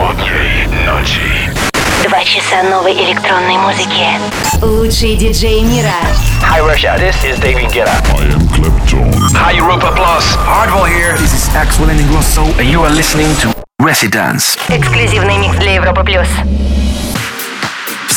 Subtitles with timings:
[0.00, 1.50] глубокой ночи.
[2.08, 4.06] Два часа новой электронной музыки.
[4.62, 5.92] Лучшие диджеи мира.
[6.42, 7.90] Hi Russia, this is David Guetta.
[8.14, 9.12] I am Clapton.
[9.34, 10.24] Hi Europa Plus.
[10.36, 11.16] Hardwell here.
[11.18, 12.44] This is Axel Ingrosso.
[12.58, 14.58] And you are listening to Residence.
[14.68, 16.28] Эксклюзивный микс для Европы плюс.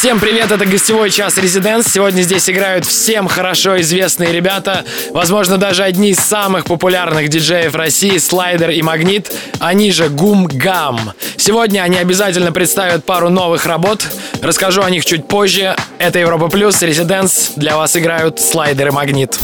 [0.04, 1.86] Всем привет, это гостевой час Резиденс.
[1.90, 8.18] Сегодня здесь играют всем хорошо известные ребята, возможно, даже одни из самых популярных диджеев России,
[8.18, 11.14] Слайдер и Магнит, они же Гум Гам.
[11.38, 14.06] Сегодня они обязательно представят пару новых работ,
[14.42, 15.74] расскажу о них чуть позже.
[15.96, 19.38] Это Европа Плюс, Резиденс, для вас играют Слайдер и Магнит.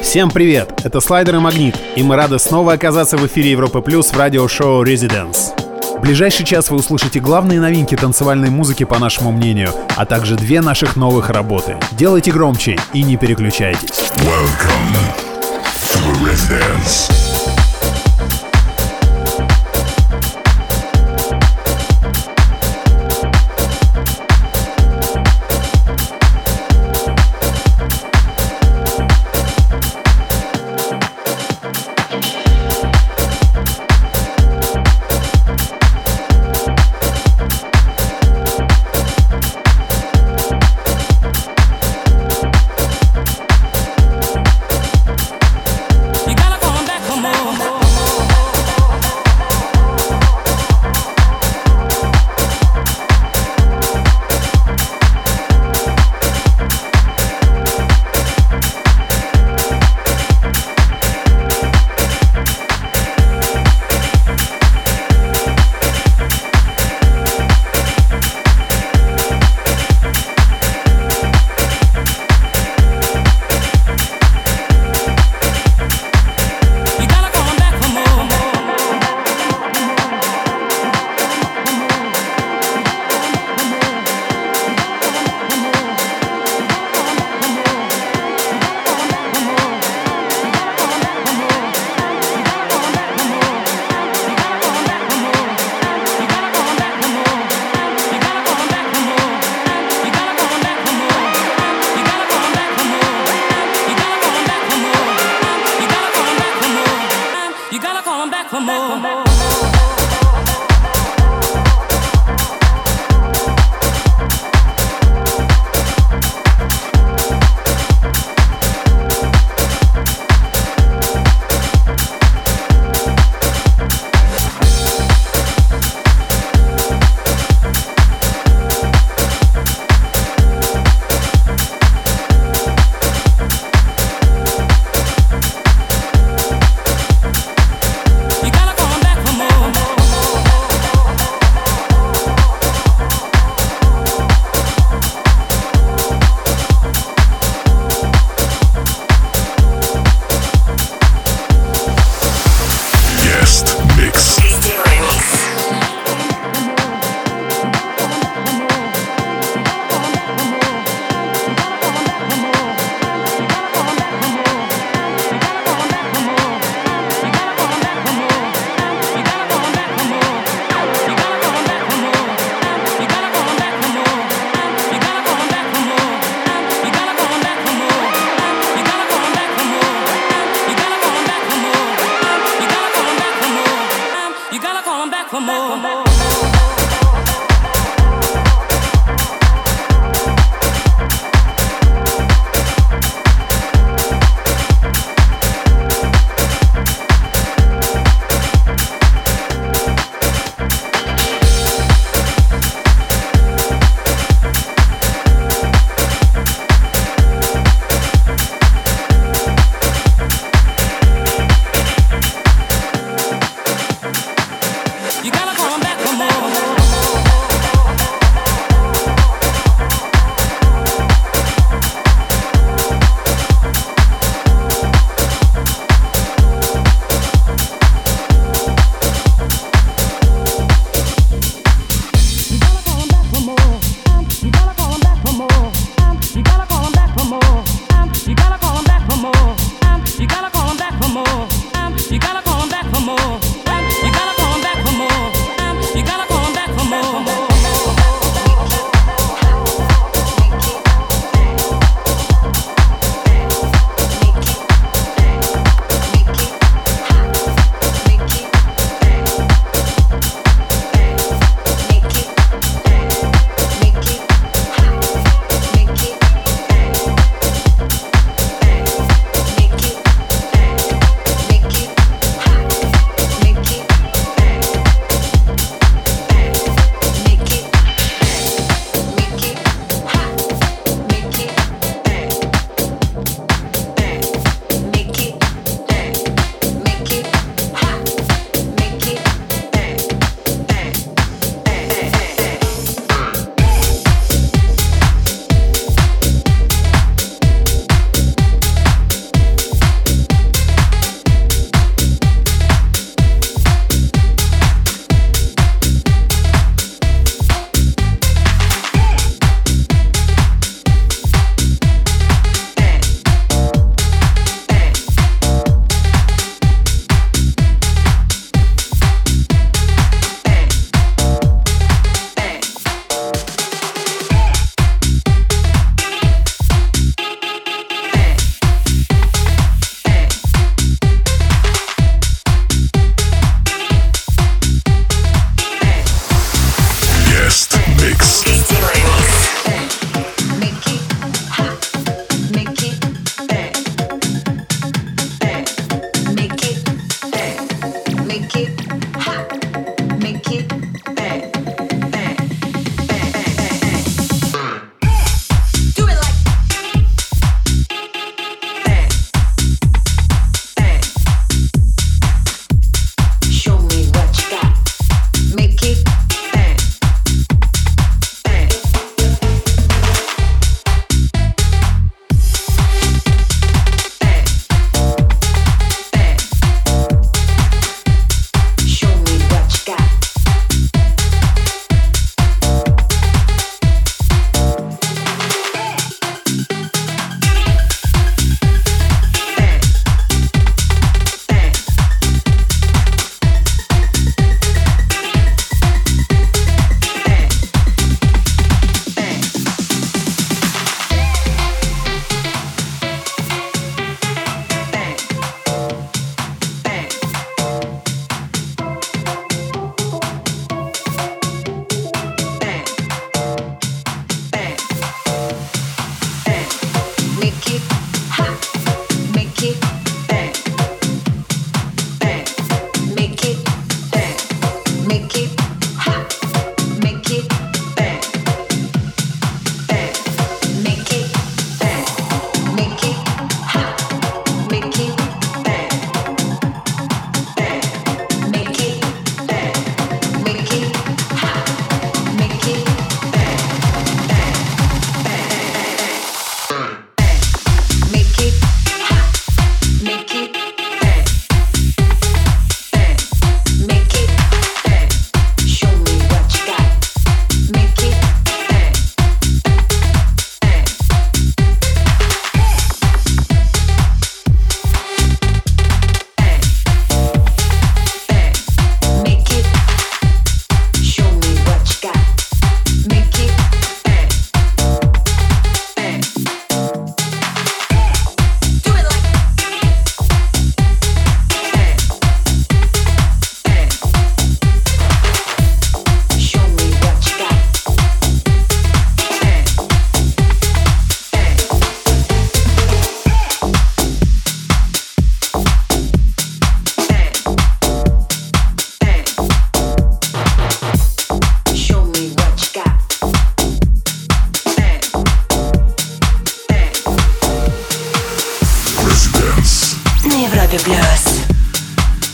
[0.00, 0.70] Всем привет!
[0.84, 4.82] Это Слайдер и Магнит, и мы рады снова оказаться в эфире Европы Плюс в радиошоу
[4.84, 5.65] Residence.
[5.96, 10.60] В ближайший час вы услышите главные новинки танцевальной музыки, по нашему мнению, а также две
[10.60, 11.78] наших новых работы.
[11.92, 14.10] Делайте громче и не переключайтесь.
[14.18, 14.94] Welcome
[15.92, 17.25] to Residence.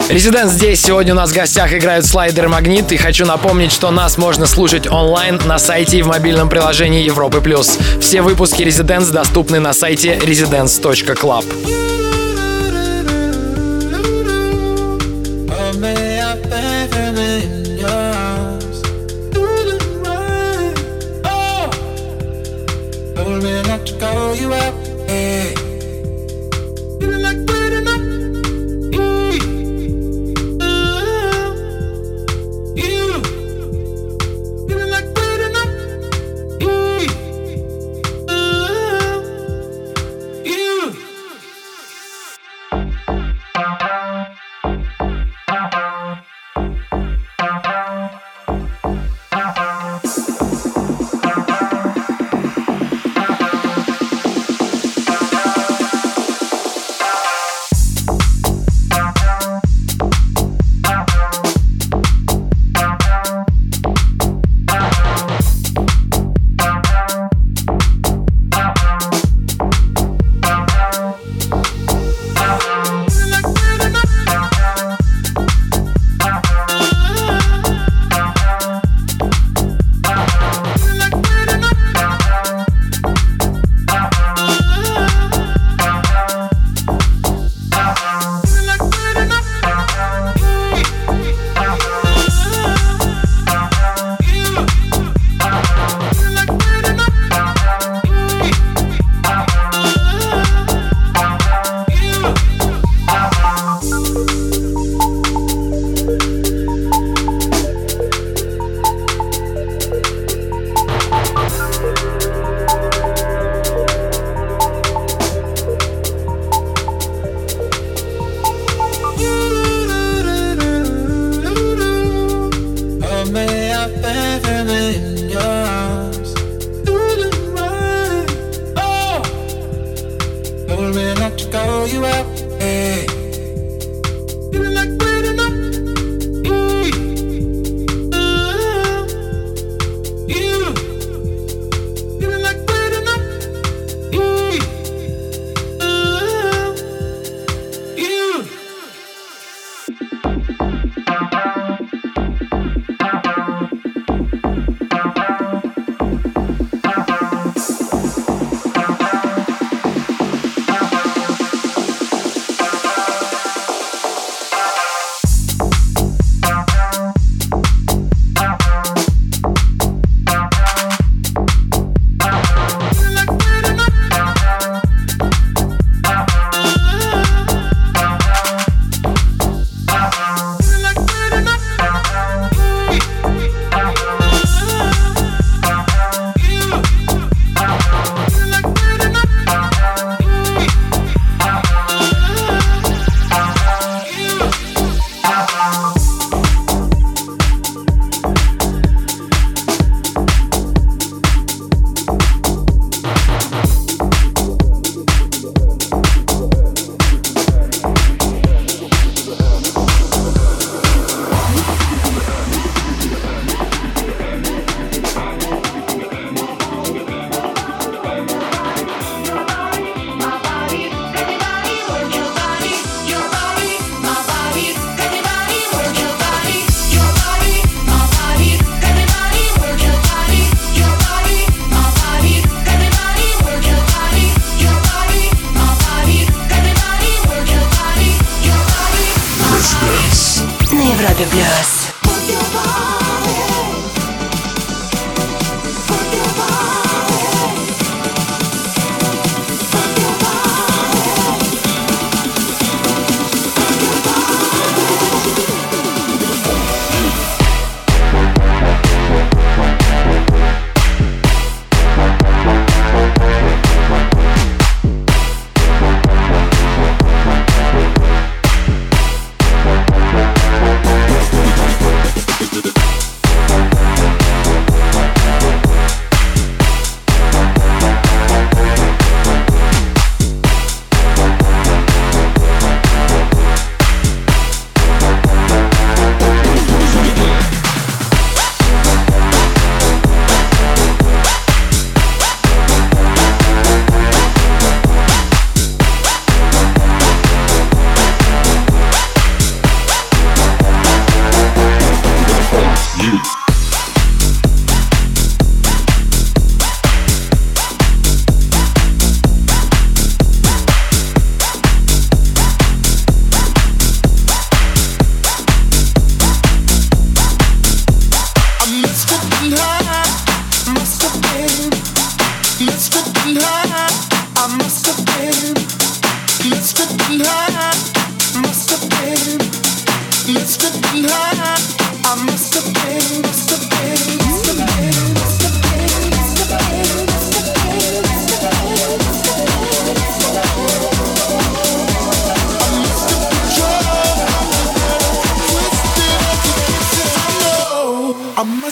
[0.08, 0.82] Резидент здесь.
[0.82, 2.92] Сегодня у нас в гостях играют слайдер Магнит.
[2.92, 7.40] И хочу напомнить, что нас можно слушать онлайн на сайте и в мобильном приложении Европы+.
[7.40, 7.78] плюс.
[8.00, 11.91] Все выпуски Резиденс доступны на сайте residence.club.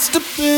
[0.00, 0.49] wants.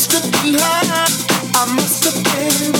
[0.00, 1.04] Must have been high.
[1.60, 2.79] I must have been,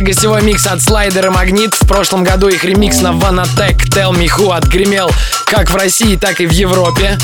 [0.00, 1.74] И гостевой микс от Слайдер и Магнит.
[1.74, 5.10] В прошлом году их ремикс на Ванатек Tell Me Who отгремел
[5.44, 7.18] как в России, так и в Европе.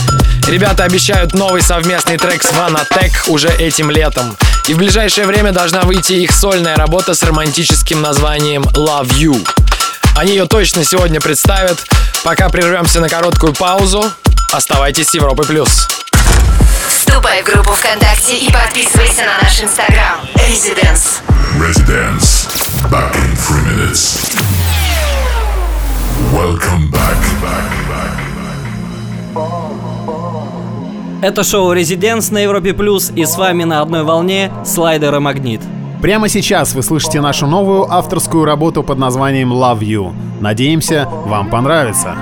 [0.47, 4.37] Ребята обещают новый совместный трек с Ванатек уже этим летом.
[4.69, 9.49] И в ближайшее время должна выйти их сольная работа с романтическим названием Love You.
[10.15, 11.79] Они ее точно сегодня представят.
[12.25, 14.05] Пока прервемся на короткую паузу.
[14.53, 15.89] Оставайтесь с Европой Плюс.
[16.91, 20.21] Вступай в группу ВКонтакте и подписывайся на наш инстаграм.
[20.47, 21.21] Резиденс.
[21.59, 22.65] Residence.
[22.85, 24.37] Back in three minutes.
[26.33, 27.17] Welcome back.
[27.43, 28.17] back, back.
[31.23, 35.62] Это шоу «Резиденс» на Европе Плюс и с вами на одной волне Слайдер и Магнит.
[36.03, 40.15] Прямо сейчас вы слышите нашу новую авторскую работу под названием Love You.
[40.41, 42.15] Надеемся, вам понравится.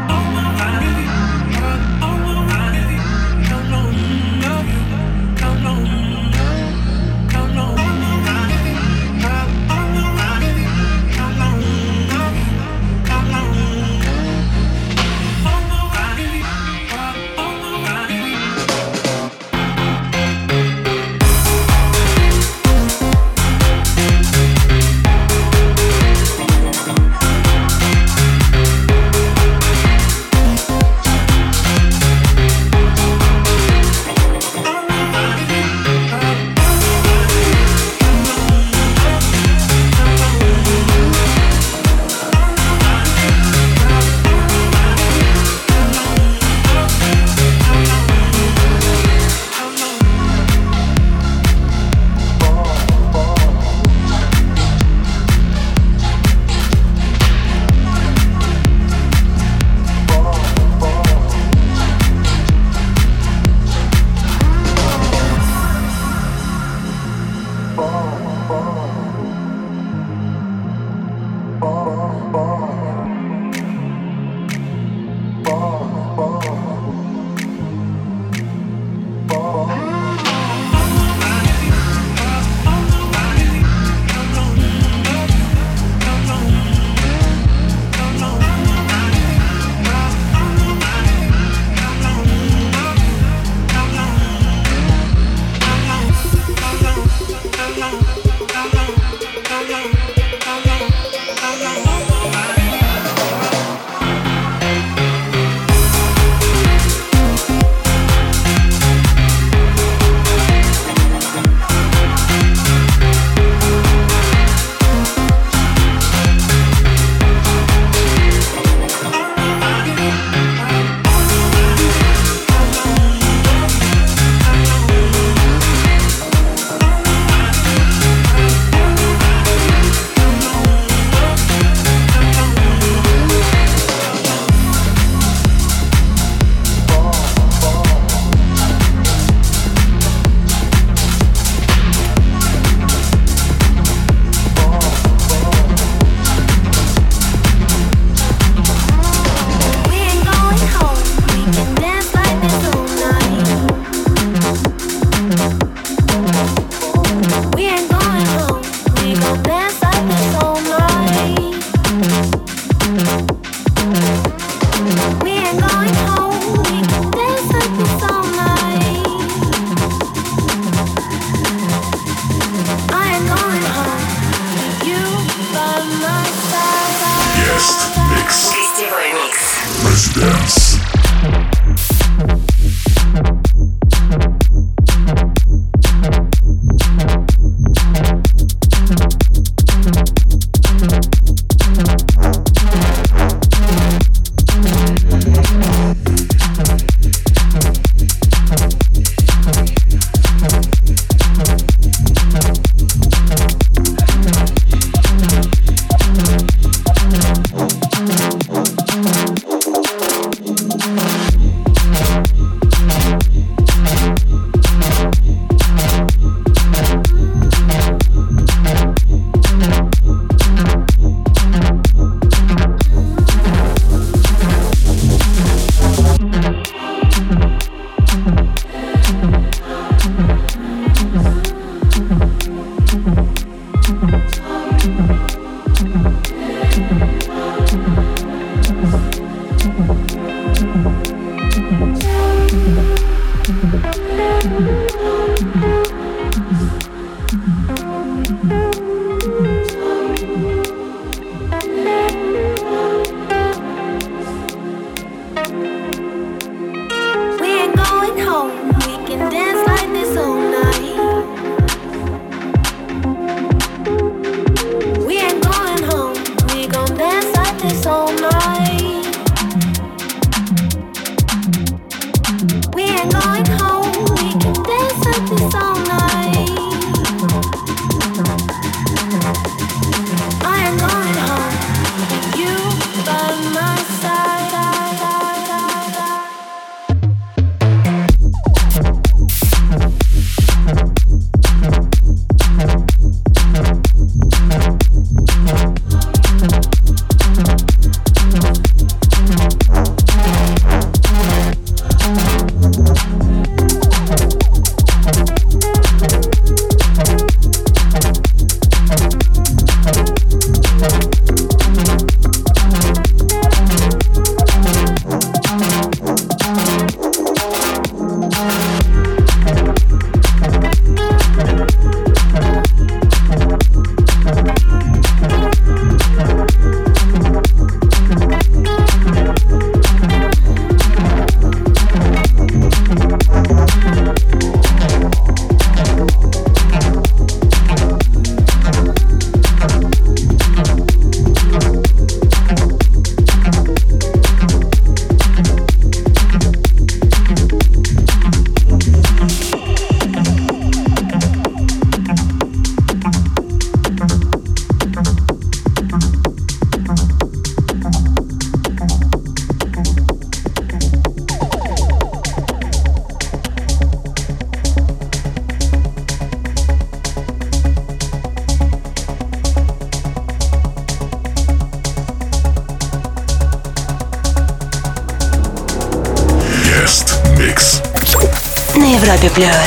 [379.37, 379.67] На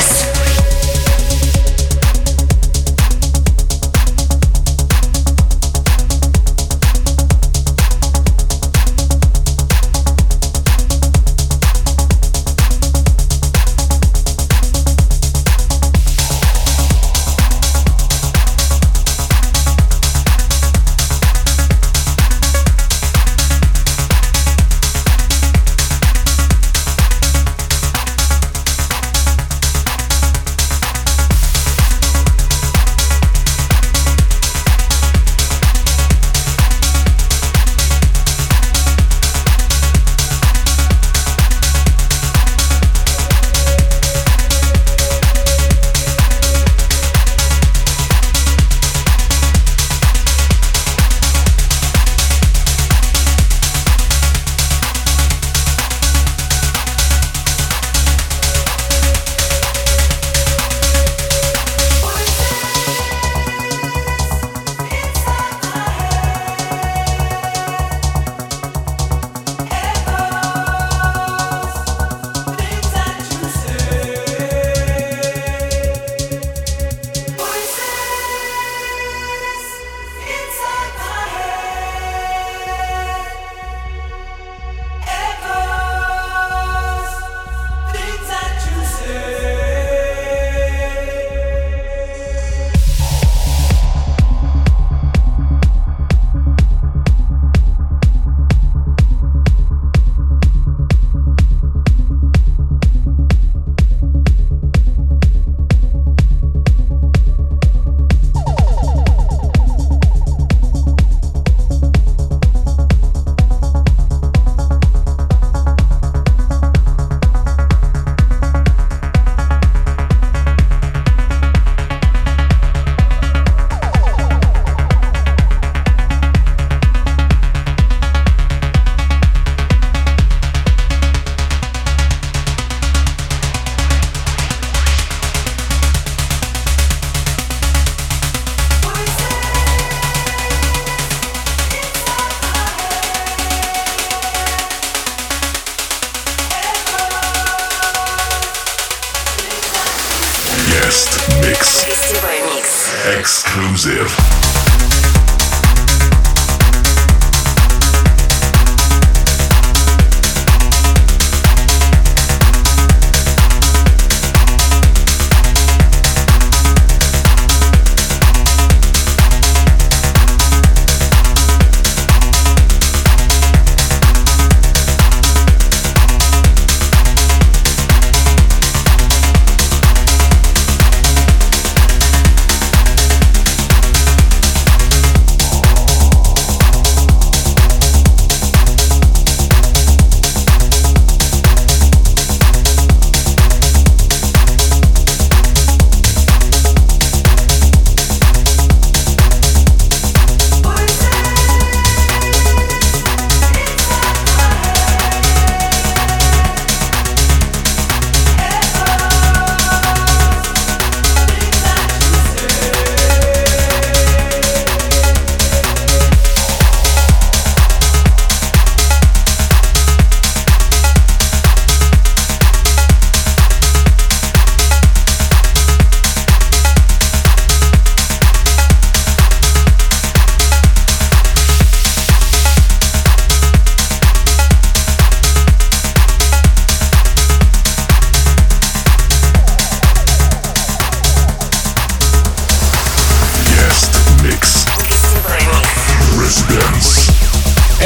[153.86, 154.17] If.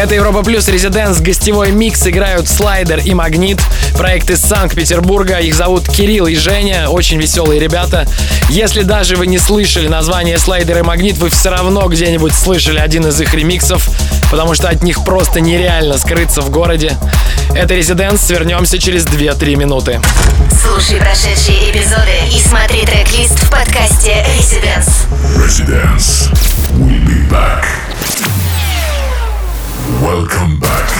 [0.03, 3.61] Это Европа Плюс Резиденс, гостевой микс, играют Слайдер и Магнит.
[3.97, 8.09] Проект из Санкт-Петербурга, их зовут Кирилл и Женя, очень веселые ребята.
[8.49, 13.07] Если даже вы не слышали название Слайдер и Магнит, вы все равно где-нибудь слышали один
[13.07, 13.89] из их ремиксов,
[14.29, 16.99] потому что от них просто нереально скрыться в городе.
[17.55, 20.01] Это Резиденс, свернемся через 2-3 минуты.
[20.51, 25.07] Слушай прошедшие эпизоды и смотри трек-лист в подкасте Residence.
[25.37, 26.29] Residence.
[26.73, 27.82] We'll be back.
[30.03, 30.91] Welcome back.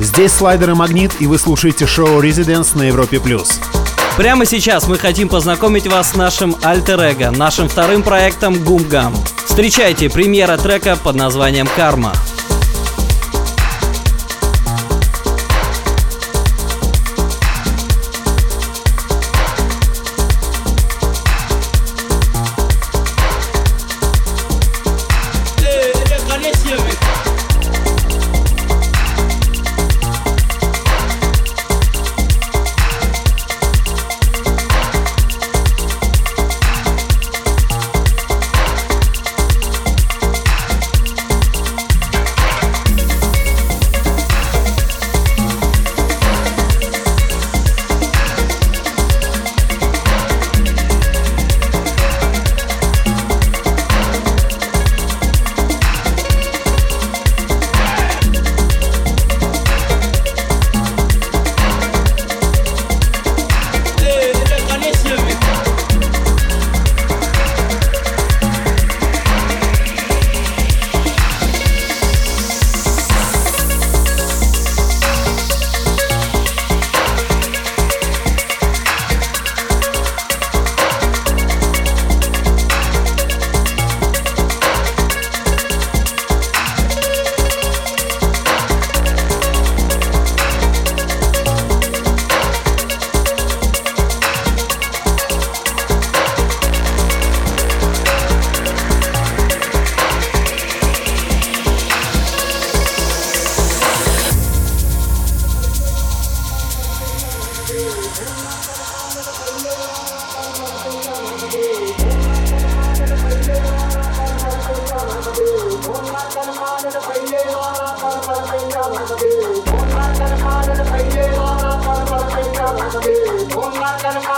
[0.00, 3.20] Здесь слайдер и магнит, и вы слушаете шоу Residence на Европе+.
[3.20, 3.60] плюс.
[4.16, 9.14] Прямо сейчас мы хотим познакомить вас с нашим альтер нашим вторым проектом Гумгам.
[9.44, 12.14] Встречайте премьера трека под названием «Карма».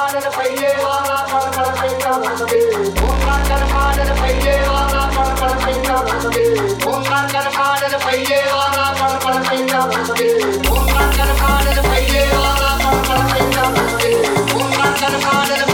[0.00, 0.12] I'm
[15.00, 15.67] gonna find it.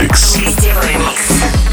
[0.00, 1.69] Remix.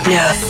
[0.00, 0.49] На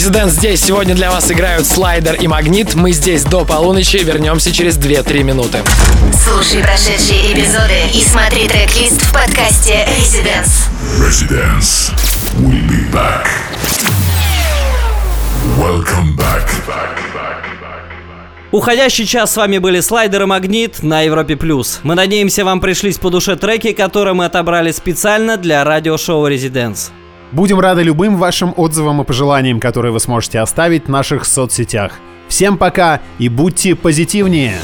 [0.00, 0.64] Резидент здесь.
[0.64, 2.74] Сегодня для вас играют Слайдер и Магнит.
[2.74, 3.98] Мы здесь до полуночи.
[3.98, 5.58] Вернемся через 2-3 минуты.
[6.24, 10.70] Слушай прошедшие эпизоды и смотри трек-лист в подкасте Residence.
[10.98, 11.92] Residence.
[12.38, 13.26] We'll be back.
[15.58, 16.48] Welcome back.
[18.52, 21.36] Уходящий час с вами были Слайдер и Магнит на Европе+.
[21.36, 21.80] плюс.
[21.82, 26.90] Мы надеемся, вам пришлись по душе треки, которые мы отобрали специально для радиошоу «Резиденс».
[27.32, 31.92] Будем рады любым вашим отзывам и пожеланиям, которые вы сможете оставить в наших соцсетях.
[32.28, 34.58] Всем пока и будьте позитивнее!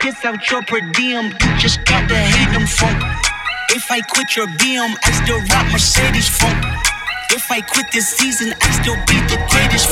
[0.00, 2.96] Piss out your per diem, you just got to hate them funk.
[3.70, 6.58] If I quit your BM, I still rock Mercedes funk.
[7.32, 9.88] If I quit this season, I still be the greatest.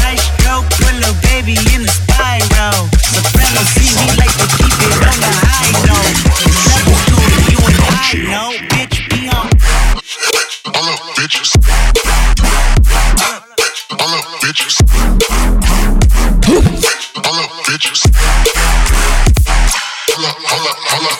[0.00, 2.88] Nice stroke, put little baby in the spiral.
[3.02, 6.18] Soprano C, we like to keep it on the high note.
[6.70, 9.50] Level two, you and I know, bitch, be on.
[10.74, 12.11] All up, bitches.
[14.12, 14.76] Bitches.
[17.24, 18.04] All up, bitches.
[20.18, 21.18] All up, all up, all up.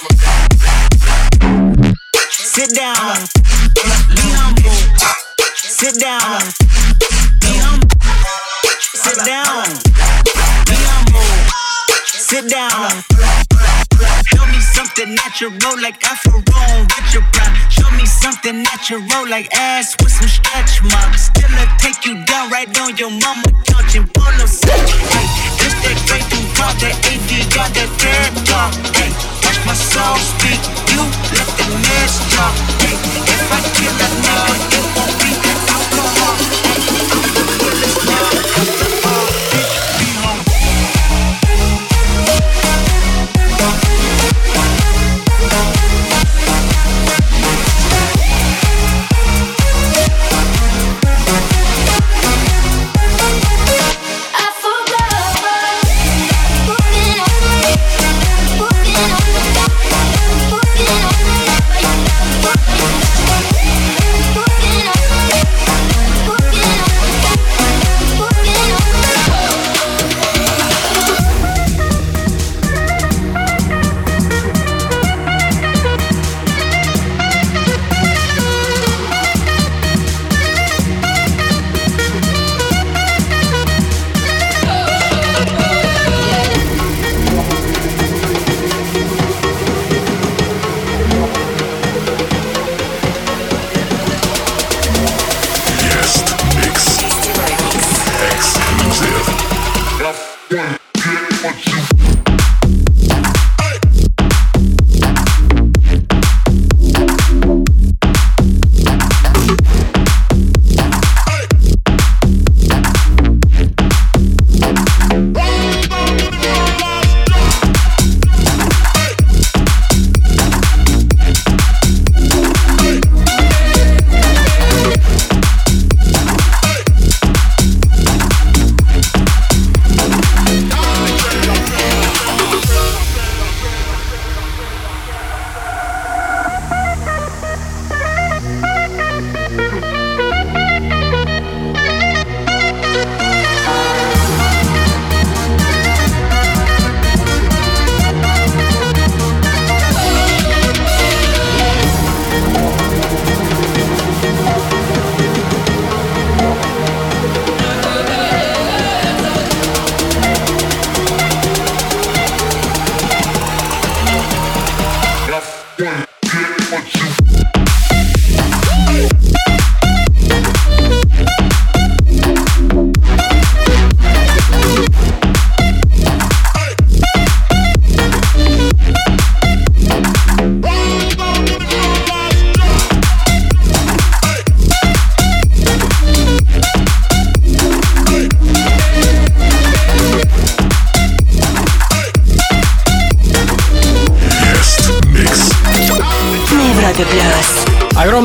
[2.28, 3.16] Sit down.
[4.14, 4.76] Be humble.
[5.56, 6.42] Sit down.
[7.40, 7.88] Be humble.
[8.92, 9.64] Sit down.
[10.66, 11.32] Be humble.
[12.04, 13.81] Sit down.
[14.26, 15.52] Show me something natural
[15.82, 17.56] like Afro with your pride.
[17.70, 21.26] Show me something natural like ass with some stretch marks.
[21.32, 24.90] Still I take you down right on your mama couch and pull up such.
[25.14, 25.26] Hey,
[25.64, 28.72] it's that great thing called the AD, got that TED talk.
[28.94, 29.10] Hey,
[29.42, 30.60] watch my soul speak.
[30.92, 31.02] You
[31.34, 32.54] let the mess talk.
[38.54, 38.81] Guest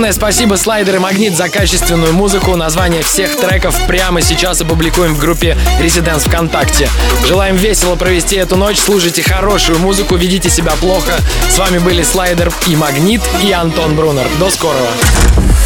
[0.07, 2.55] Огромное спасибо Слайдер и Магнит за качественную музыку.
[2.55, 6.89] Название всех треков прямо сейчас опубликуем в группе Residents ВКонтакте.
[7.25, 11.19] Желаем весело провести эту ночь, слушайте хорошую музыку, ведите себя плохо.
[11.49, 14.29] С вами были Слайдер и Магнит и Антон Брунер.
[14.39, 14.87] До скорого.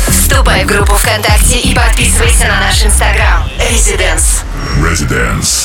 [0.07, 3.47] Вступай в группу ВКонтакте и подписывайся на наш инстаграм.
[3.59, 4.43] Residence.
[4.79, 5.60] Residence.